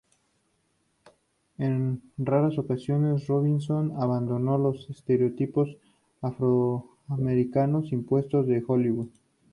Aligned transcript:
En 1.59 2.01
raras 2.17 2.57
ocasiones, 2.57 3.27
Robinson 3.27 3.93
abandonó 4.01 4.57
los 4.57 4.89
estereotipos 4.89 5.77
afroamericanos 6.23 7.91
impuestos 7.91 8.47
por 8.47 8.65
Hollywood. 8.79 9.09